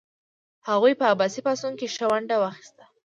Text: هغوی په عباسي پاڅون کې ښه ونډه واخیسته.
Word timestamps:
هغوی 0.69 0.93
په 0.99 1.05
عباسي 1.11 1.41
پاڅون 1.45 1.73
کې 1.79 1.91
ښه 1.95 2.05
ونډه 2.11 2.35
واخیسته. 2.39 2.83